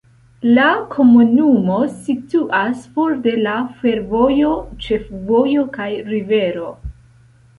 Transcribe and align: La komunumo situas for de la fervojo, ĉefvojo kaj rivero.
La 0.57 0.69
komunumo 0.93 1.75
situas 2.05 2.87
for 2.95 3.13
de 3.27 3.33
la 3.47 3.53
fervojo, 3.81 4.53
ĉefvojo 4.85 5.67
kaj 5.79 5.91
rivero. 6.11 6.73